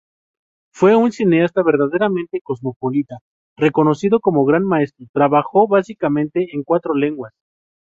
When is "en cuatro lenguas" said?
6.55-7.33